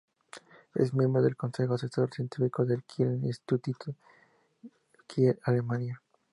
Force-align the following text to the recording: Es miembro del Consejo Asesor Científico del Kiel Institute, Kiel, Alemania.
Es 0.73 0.95
miembro 0.95 1.21
del 1.21 1.35
Consejo 1.35 1.75
Asesor 1.75 2.11
Científico 2.11 2.65
del 2.65 2.83
Kiel 2.85 3.19
Institute, 3.23 3.93
Kiel, 5.05 5.37
Alemania. 5.43 6.01